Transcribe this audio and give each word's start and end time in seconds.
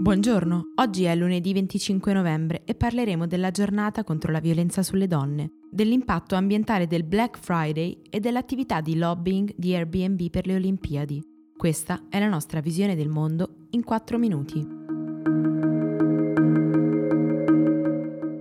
Buongiorno, 0.00 0.74
oggi 0.76 1.04
è 1.04 1.14
lunedì 1.16 1.52
25 1.52 2.12
novembre 2.12 2.62
e 2.64 2.76
parleremo 2.76 3.26
della 3.26 3.50
giornata 3.50 4.04
contro 4.04 4.30
la 4.30 4.38
violenza 4.38 4.84
sulle 4.84 5.08
donne, 5.08 5.54
dell'impatto 5.68 6.36
ambientale 6.36 6.86
del 6.86 7.02
Black 7.02 7.36
Friday 7.36 8.02
e 8.08 8.20
dell'attività 8.20 8.80
di 8.80 8.96
lobbying 8.96 9.52
di 9.56 9.74
Airbnb 9.74 10.30
per 10.30 10.46
le 10.46 10.54
Olimpiadi. 10.54 11.20
Questa 11.56 12.04
è 12.08 12.20
la 12.20 12.28
nostra 12.28 12.60
visione 12.60 12.94
del 12.94 13.08
mondo 13.08 13.66
in 13.70 13.82
4 13.82 14.18
minuti. 14.18 14.64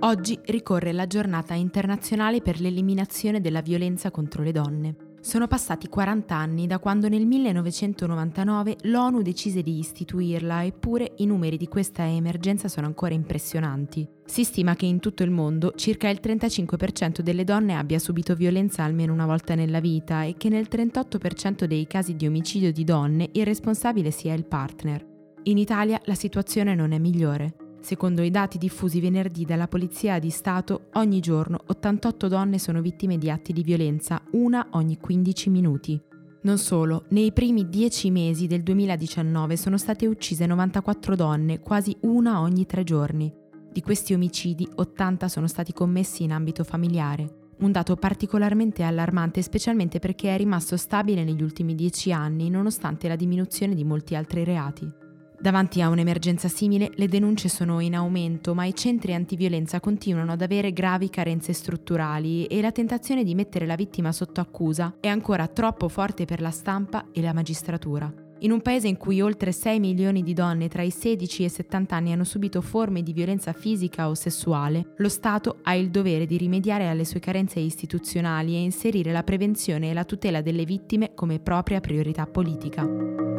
Oggi 0.02 0.40
ricorre 0.46 0.94
la 0.94 1.08
giornata 1.08 1.56
internazionale 1.56 2.40
per 2.40 2.62
l'eliminazione 2.62 3.42
della 3.42 3.62
violenza 3.62 4.12
contro 4.12 4.44
le 4.44 4.52
donne. 4.52 5.07
Sono 5.28 5.48
passati 5.48 5.90
40 5.90 6.34
anni 6.34 6.68
da 6.68 6.80
quando 6.80 7.10
nel 7.10 7.26
1999 7.26 8.78
l'ONU 8.84 9.22
decise 9.22 9.62
di 9.62 9.78
istituirla, 9.78 10.64
eppure 10.64 11.16
i 11.18 11.26
numeri 11.26 11.58
di 11.58 11.68
questa 11.68 12.08
emergenza 12.08 12.70
sono 12.70 12.88
ancora 12.88 13.14
impressionanti. 13.14 14.08
Si 14.24 14.46
stima 14.46 14.78
che 14.78 14.86
in 14.86 15.02
tutto 15.02 15.24
il 15.24 15.30
mondo 15.30 15.74
circa 15.76 16.08
il 16.08 16.22
35% 16.24 17.20
delle 17.20 17.44
donne 17.44 17.76
abbia 17.76 18.00
subito 18.00 18.36
violenza 18.36 18.86
almeno 18.86 19.12
una 19.12 19.26
volta 19.26 19.54
nella 19.54 19.82
vita 19.82 20.24
e 20.24 20.36
che 20.38 20.48
nel 20.48 20.70
38% 20.72 21.66
dei 21.66 21.88
casi 21.88 22.16
di 22.16 22.26
omicidio 22.26 22.72
di 22.72 22.86
donne 22.86 23.28
il 23.34 23.44
responsabile 23.44 24.12
sia 24.12 24.34
il 24.34 24.46
partner. 24.46 25.06
In 25.44 25.58
Italia 25.58 26.00
la 26.06 26.16
situazione 26.16 26.74
non 26.74 26.94
è 26.94 27.00
migliore. 27.00 27.67
Secondo 27.80 28.22
i 28.22 28.32
dati 28.32 28.58
diffusi 28.58 29.00
venerdì 29.00 29.46
dalla 29.46 29.68
Polizia 29.68 30.20
di 30.20 30.30
Stato, 30.30 30.88
ogni 30.94 31.20
giorno 31.20 31.60
88 31.68 32.28
donne 32.28 32.60
sono 32.60 32.82
vittime 32.82 33.18
di 33.18 33.30
atti 33.30 33.54
di 33.54 33.64
violenza, 33.64 34.22
una 34.32 34.68
ogni 34.72 34.98
15 34.98 35.50
minuti. 35.50 36.02
Non 36.42 36.58
solo, 36.58 37.06
nei 37.10 37.32
primi 37.34 37.68
10 37.68 38.12
mesi 38.12 38.48
del 38.48 38.64
2019 38.64 39.58
sono 39.58 39.78
state 39.78 40.06
uccise 40.06 40.46
94 40.46 41.16
donne, 41.16 41.60
quasi 41.60 41.96
una 42.02 42.42
ogni 42.42 42.66
tre 42.66 42.84
giorni. 42.84 43.34
Di 43.72 43.82
questi 43.82 44.14
omicidi, 44.14 44.68
80 44.76 45.28
sono 45.28 45.48
stati 45.48 45.74
commessi 45.74 46.24
in 46.24 46.32
ambito 46.32 46.64
familiare. 46.64 47.46
Un 47.60 47.72
dato 47.72 47.96
particolarmente 47.96 48.84
allarmante, 48.84 49.42
specialmente 49.42 50.00
perché 50.00 50.34
è 50.34 50.38
rimasto 50.38 50.78
stabile 50.78 51.24
negli 51.24 51.42
ultimi 51.42 51.74
10 51.74 52.12
anni, 52.12 52.50
nonostante 52.50 53.08
la 53.08 53.16
diminuzione 53.16 53.76
di 53.76 53.84
molti 53.84 54.16
altri 54.16 54.44
reati. 54.44 55.06
Davanti 55.40 55.84
a 55.84 55.90
un'emergenza 55.90 56.48
simile 56.48 56.92
le 56.96 57.08
denunce 57.08 57.48
sono 57.48 57.80
in 57.80 57.96
aumento, 57.96 58.56
ma 58.56 58.66
i 58.66 58.74
centri 58.74 59.14
antiviolenza 59.14 59.80
continuano 59.80 60.32
ad 60.32 60.42
avere 60.42 60.74
gravi 60.74 61.12
carenze 61.12 61.54
strutturali 61.54 62.48
e 62.48 62.60
la 62.60 62.72
tentazione 62.72 63.24
di 63.24 63.36
mettere 63.36 63.68
la 63.68 63.76
vittima 63.76 64.12
sotto 64.12 64.42
accusa 64.42 64.96
è 65.00 65.08
ancora 65.08 65.48
troppo 65.48 65.90
forte 65.90 66.26
per 66.26 66.42
la 66.42 66.50
stampa 66.50 67.06
e 67.12 67.22
la 67.22 67.34
magistratura. 67.34 68.12
In 68.40 68.52
un 68.52 68.62
paese 68.62 68.88
in 68.88 68.98
cui 68.98 69.22
oltre 69.22 69.52
6 69.52 69.80
milioni 69.80 70.22
di 70.22 70.34
donne 70.34 70.68
tra 70.68 70.82
i 70.82 70.92
16 70.92 71.44
e 71.44 71.46
i 71.46 71.50
70 71.50 71.96
anni 71.96 72.12
hanno 72.12 72.24
subito 72.24 72.62
forme 72.62 73.02
di 73.02 73.14
violenza 73.14 73.54
fisica 73.54 74.10
o 74.10 74.16
sessuale, 74.16 74.94
lo 74.98 75.10
Stato 75.10 75.60
ha 75.64 75.76
il 75.76 75.90
dovere 75.90 76.26
di 76.26 76.38
rimediare 76.38 76.88
alle 76.88 77.06
sue 77.06 77.20
carenze 77.20 77.60
istituzionali 77.60 78.54
e 78.56 78.62
inserire 78.62 79.12
la 79.12 79.24
prevenzione 79.24 79.92
e 79.92 79.94
la 79.94 80.04
tutela 80.04 80.42
delle 80.42 80.66
vittime 80.66 81.14
come 81.14 81.40
propria 81.40 81.80
priorità 81.80 82.26
politica. 82.26 83.37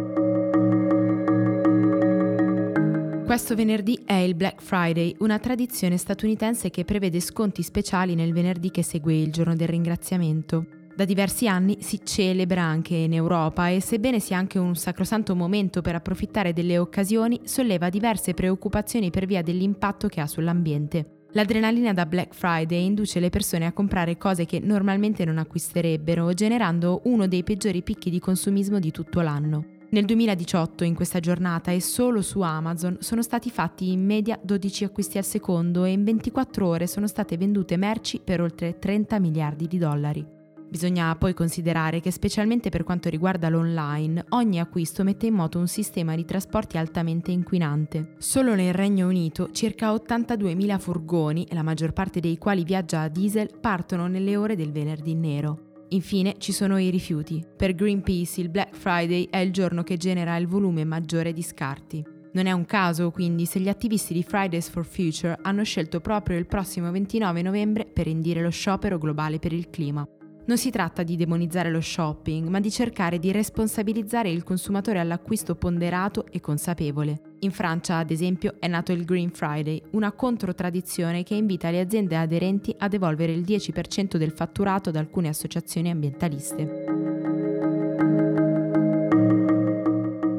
Questo 3.28 3.54
venerdì 3.54 4.00
è 4.06 4.14
il 4.14 4.34
Black 4.34 4.62
Friday, 4.62 5.14
una 5.18 5.38
tradizione 5.38 5.98
statunitense 5.98 6.70
che 6.70 6.86
prevede 6.86 7.20
sconti 7.20 7.62
speciali 7.62 8.14
nel 8.14 8.32
venerdì 8.32 8.70
che 8.70 8.82
segue 8.82 9.20
il 9.20 9.30
giorno 9.30 9.54
del 9.54 9.68
ringraziamento. 9.68 10.64
Da 10.96 11.04
diversi 11.04 11.46
anni 11.46 11.76
si 11.80 12.00
celebra 12.02 12.62
anche 12.62 12.94
in 12.94 13.12
Europa 13.12 13.68
e 13.68 13.82
sebbene 13.82 14.18
sia 14.18 14.38
anche 14.38 14.58
un 14.58 14.74
sacrosanto 14.74 15.36
momento 15.36 15.82
per 15.82 15.94
approfittare 15.94 16.54
delle 16.54 16.78
occasioni, 16.78 17.40
solleva 17.44 17.90
diverse 17.90 18.32
preoccupazioni 18.32 19.10
per 19.10 19.26
via 19.26 19.42
dell'impatto 19.42 20.08
che 20.08 20.22
ha 20.22 20.26
sull'ambiente. 20.26 21.26
L'adrenalina 21.32 21.92
da 21.92 22.06
Black 22.06 22.34
Friday 22.34 22.82
induce 22.82 23.20
le 23.20 23.28
persone 23.28 23.66
a 23.66 23.74
comprare 23.74 24.16
cose 24.16 24.46
che 24.46 24.58
normalmente 24.58 25.26
non 25.26 25.36
acquisterebbero, 25.36 26.32
generando 26.32 27.02
uno 27.04 27.28
dei 27.28 27.44
peggiori 27.44 27.82
picchi 27.82 28.08
di 28.08 28.20
consumismo 28.20 28.78
di 28.78 28.90
tutto 28.90 29.20
l'anno. 29.20 29.76
Nel 29.90 30.04
2018, 30.04 30.84
in 30.84 30.94
questa 30.94 31.18
giornata 31.18 31.70
e 31.70 31.80
solo 31.80 32.20
su 32.20 32.42
Amazon, 32.42 32.98
sono 33.00 33.22
stati 33.22 33.48
fatti 33.48 33.90
in 33.90 34.04
media 34.04 34.38
12 34.42 34.84
acquisti 34.84 35.16
al 35.16 35.24
secondo 35.24 35.84
e 35.84 35.92
in 35.92 36.04
24 36.04 36.66
ore 36.66 36.86
sono 36.86 37.06
state 37.06 37.38
vendute 37.38 37.78
merci 37.78 38.20
per 38.22 38.42
oltre 38.42 38.78
30 38.78 39.18
miliardi 39.18 39.66
di 39.66 39.78
dollari. 39.78 40.26
Bisogna 40.68 41.16
poi 41.16 41.32
considerare 41.32 42.00
che 42.00 42.10
specialmente 42.10 42.68
per 42.68 42.84
quanto 42.84 43.08
riguarda 43.08 43.48
l'online, 43.48 44.26
ogni 44.30 44.60
acquisto 44.60 45.04
mette 45.04 45.24
in 45.24 45.32
moto 45.32 45.58
un 45.58 45.68
sistema 45.68 46.14
di 46.14 46.26
trasporti 46.26 46.76
altamente 46.76 47.30
inquinante. 47.30 48.16
Solo 48.18 48.54
nel 48.54 48.74
Regno 48.74 49.08
Unito 49.08 49.50
circa 49.52 49.94
82.000 49.94 50.78
furgoni, 50.78 51.46
la 51.52 51.62
maggior 51.62 51.94
parte 51.94 52.20
dei 52.20 52.36
quali 52.36 52.62
viaggia 52.62 53.00
a 53.00 53.08
diesel, 53.08 53.58
partono 53.58 54.06
nelle 54.06 54.36
ore 54.36 54.54
del 54.54 54.70
venerdì 54.70 55.14
nero. 55.14 55.67
Infine 55.90 56.34
ci 56.38 56.52
sono 56.52 56.78
i 56.78 56.90
rifiuti. 56.90 57.44
Per 57.56 57.74
Greenpeace 57.74 58.40
il 58.40 58.50
Black 58.50 58.74
Friday 58.74 59.26
è 59.30 59.38
il 59.38 59.52
giorno 59.52 59.82
che 59.82 59.96
genera 59.96 60.36
il 60.36 60.46
volume 60.46 60.84
maggiore 60.84 61.32
di 61.32 61.42
scarti. 61.42 62.04
Non 62.32 62.46
è 62.46 62.52
un 62.52 62.66
caso 62.66 63.10
quindi 63.10 63.46
se 63.46 63.58
gli 63.58 63.68
attivisti 63.68 64.12
di 64.12 64.22
Fridays 64.22 64.68
for 64.68 64.84
Future 64.84 65.38
hanno 65.42 65.64
scelto 65.64 66.00
proprio 66.00 66.36
il 66.36 66.46
prossimo 66.46 66.90
29 66.90 67.40
novembre 67.40 67.86
per 67.86 68.06
indire 68.06 68.42
lo 68.42 68.50
sciopero 68.50 68.98
globale 68.98 69.38
per 69.38 69.52
il 69.52 69.70
clima. 69.70 70.06
Non 70.46 70.58
si 70.58 70.70
tratta 70.70 71.02
di 71.02 71.16
demonizzare 71.16 71.70
lo 71.70 71.80
shopping, 71.80 72.48
ma 72.48 72.60
di 72.60 72.70
cercare 72.70 73.18
di 73.18 73.32
responsabilizzare 73.32 74.30
il 74.30 74.44
consumatore 74.44 74.98
all'acquisto 74.98 75.54
ponderato 75.54 76.26
e 76.30 76.40
consapevole. 76.40 77.27
In 77.40 77.52
Francia, 77.52 77.98
ad 77.98 78.10
esempio, 78.10 78.54
è 78.58 78.66
nato 78.66 78.90
il 78.90 79.04
Green 79.04 79.30
Friday, 79.30 79.80
una 79.90 80.10
controtradizione 80.10 81.22
che 81.22 81.36
invita 81.36 81.70
le 81.70 81.80
aziende 81.80 82.16
aderenti 82.16 82.74
a 82.76 82.88
devolvere 82.88 83.32
il 83.32 83.42
10% 83.42 84.16
del 84.16 84.32
fatturato 84.32 84.88
ad 84.88 84.96
alcune 84.96 85.28
associazioni 85.28 85.88
ambientaliste. 85.88 86.84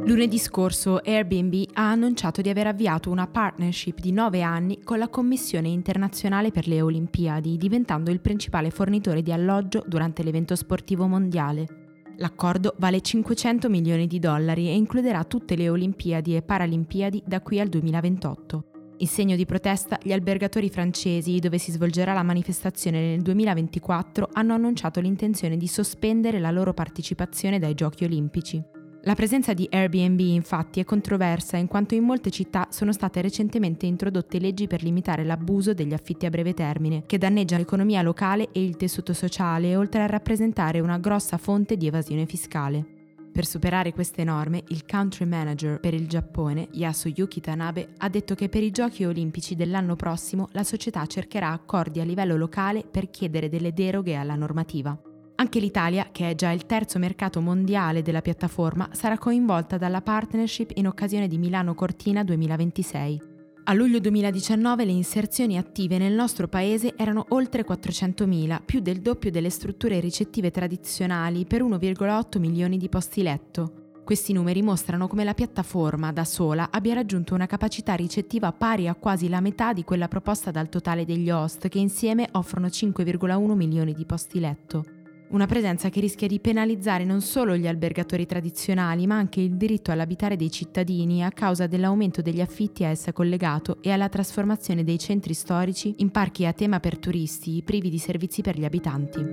Lunedì 0.06 0.40
scorso 0.40 0.98
Airbnb 0.98 1.70
ha 1.74 1.92
annunciato 1.92 2.42
di 2.42 2.50
aver 2.50 2.68
avviato 2.68 3.12
una 3.12 3.28
partnership 3.28 4.00
di 4.00 4.12
9 4.12 4.42
anni 4.42 4.82
con 4.84 4.98
la 4.98 5.08
Commissione 5.08 5.70
internazionale 5.70 6.52
per 6.52 6.68
le 6.68 6.82
Olimpiadi, 6.82 7.56
diventando 7.58 8.12
il 8.12 8.20
principale 8.20 8.72
fornitore 8.72 9.22
di 9.22 9.32
alloggio 9.32 9.84
durante 9.88 10.24
l'evento 10.24 10.56
sportivo 10.56 11.08
mondiale. 11.08 11.79
L'accordo 12.20 12.76
vale 12.80 13.00
500 13.00 13.70
milioni 13.70 14.06
di 14.06 14.20
dollari 14.20 14.68
e 14.68 14.76
includerà 14.76 15.24
tutte 15.24 15.56
le 15.56 15.70
Olimpiadi 15.70 16.36
e 16.36 16.42
Paralimpiadi 16.42 17.24
da 17.26 17.40
qui 17.40 17.62
al 17.62 17.70
2028. 17.70 18.64
In 18.98 19.08
segno 19.08 19.38
di 19.38 19.46
protesta, 19.46 19.98
gli 20.04 20.12
albergatori 20.12 20.70
francesi, 20.70 21.40
dove 21.40 21.58
si 21.58 21.72
svolgerà 21.72 22.12
la 22.12 22.24
manifestazione 22.24 23.00
nel 23.00 23.22
2024, 23.22 24.32
hanno 24.34 24.54
annunciato 24.54 25.00
l'intenzione 25.00 25.56
di 25.56 25.68
sospendere 25.68 26.40
la 26.40 26.52
loro 26.52 26.74
partecipazione 26.74 27.58
dai 27.58 27.74
Giochi 27.74 28.04
olimpici. 28.04 28.62
La 29.04 29.16
presenza 29.16 29.54
di 29.54 29.66
Airbnb 29.72 30.20
infatti 30.20 30.82
è 30.82 30.84
controversa 30.84 31.56
in 31.56 31.68
quanto 31.68 31.96
in 31.96 32.04
molte 32.04 32.30
città 32.30 32.68
sono 32.70 32.92
state 32.92 33.22
recentemente 33.22 33.86
introdotte 33.86 34.40
leggi 34.40 34.68
per 34.68 34.84
limitare 34.84 35.24
l'abuso 35.24 35.74
degli 35.74 35.94
affitti 35.94 36.26
a 36.26 36.30
breve 36.30 36.54
termine, 36.54 37.04
che 37.06 37.18
danneggia 37.18 37.56
l'economia 37.56 38.02
locale 38.02 38.50
e 38.52 38.62
il 38.62 38.76
tessuto 38.76 39.14
sociale, 39.14 39.78
oltre 39.78 40.02
a 40.02 40.06
rappresentare 40.06 40.82
una 40.82 40.98
grossa 40.98 41.38
fonte 41.38 41.78
di 41.78 41.88
evasione 41.88 42.26
fiscale. 42.26 42.86
Per 43.32 43.46
superare 43.46 43.94
queste 43.94 44.26
norme, 44.26 44.64
il 44.68 44.86
country 44.86 45.26
manager 45.26 45.80
per 45.80 45.94
il 45.94 46.06
Giappone, 46.06 46.68
Yasuyuki 46.72 47.40
Tanabe, 47.40 47.94
ha 48.00 48.10
detto 48.10 48.36
che 48.36 48.50
per 48.50 48.64
i 48.64 48.72
giochi 48.72 49.06
olimpici 49.06 49.56
dell'anno 49.56 49.96
prossimo 49.96 50.50
la 50.52 50.66
società 50.66 51.06
cercherà 51.06 51.52
accordi 51.52 52.02
a 52.02 52.04
livello 52.04 52.36
locale 52.36 52.84
per 52.84 53.10
chiedere 53.10 53.48
delle 53.48 53.72
deroghe 53.72 54.16
alla 54.16 54.36
normativa. 54.36 55.00
Anche 55.40 55.62
l'Italia, 55.62 56.10
che 56.12 56.32
è 56.32 56.36
già 56.36 56.52
il 56.52 56.66
terzo 56.66 57.00
mercato 57.00 57.40
mondiale 57.40 58.02
della 58.02 58.22
piattaforma, 58.22 58.90
sarà 58.92 59.18
coinvolta 59.18 59.78
dalla 59.78 60.02
partnership 60.02 60.72
in 60.76 60.86
occasione 60.86 61.30
di 61.30 61.38
Milano 61.38 61.76
Cortina 61.76 62.26
2026. 62.26 63.22
A 63.64 63.74
luglio 63.74 64.00
2019 64.00 64.84
le 64.84 64.92
inserzioni 64.92 65.58
attive 65.58 65.98
nel 65.98 66.12
nostro 66.12 66.50
paese 66.50 66.94
erano 66.98 67.26
oltre 67.30 67.66
400.000, 67.66 68.66
più 68.66 68.82
del 68.82 69.00
doppio 69.00 69.32
delle 69.32 69.50
strutture 69.50 70.02
ricettive 70.02 70.52
tradizionali 70.52 71.46
per 71.46 71.64
1,8 71.64 72.38
milioni 72.38 72.76
di 72.78 72.90
posti 72.90 73.24
letto. 73.24 73.94
Questi 74.04 74.34
numeri 74.34 74.62
mostrano 74.62 75.08
come 75.08 75.24
la 75.24 75.34
piattaforma 75.34 76.12
da 76.12 76.26
sola 76.26 76.68
abbia 76.70 76.96
raggiunto 76.96 77.34
una 77.34 77.46
capacità 77.46 77.94
ricettiva 77.94 78.52
pari 78.52 78.90
a 78.90 78.96
quasi 78.96 79.30
la 79.30 79.40
metà 79.40 79.72
di 79.72 79.86
quella 79.86 80.10
proposta 80.10 80.52
dal 80.52 80.68
totale 80.68 81.06
degli 81.06 81.30
host, 81.30 81.70
che 81.70 81.80
insieme 81.80 82.28
offrono 82.34 82.68
5,1 82.68 83.54
milioni 83.54 83.94
di 83.94 84.06
posti 84.06 84.42
letto. 84.42 84.99
Una 85.30 85.46
presenza 85.46 85.90
che 85.90 86.00
rischia 86.00 86.26
di 86.26 86.40
penalizzare 86.40 87.04
non 87.04 87.22
solo 87.22 87.56
gli 87.56 87.68
albergatori 87.68 88.26
tradizionali, 88.26 89.06
ma 89.06 89.18
anche 89.18 89.40
il 89.40 89.58
diritto 89.58 89.92
all'abitare 89.92 90.36
dei 90.36 90.50
cittadini 90.50 91.24
a 91.24 91.30
causa 91.30 91.68
dell'aumento 91.68 92.24
degli 92.24 92.42
affitti 92.42 92.84
a 92.84 92.90
essa 92.90 93.14
collegato 93.14 93.78
e 93.82 93.92
alla 93.92 94.10
trasformazione 94.10 94.84
dei 94.84 94.98
centri 94.98 95.36
storici 95.36 95.94
in 95.98 96.10
parchi 96.10 96.48
a 96.48 96.54
tema 96.54 96.80
per 96.80 96.98
turisti, 96.98 97.62
privi 97.64 97.92
di 97.92 98.00
servizi 98.00 98.42
per 98.42 98.58
gli 98.58 98.66
abitanti. 98.66 99.24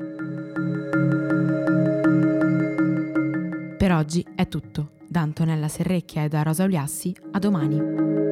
Per 3.79 3.93
oggi 3.93 4.27
è 4.35 4.49
tutto. 4.49 4.91
Da 5.09 5.23
Antonella 5.23 5.69
Serrecchia 5.69 6.25
e 6.25 6.29
da 6.29 6.43
Rosa 6.43 6.65
Uliassi, 6.65 7.17
a 7.33 7.39
domani. 7.39 8.26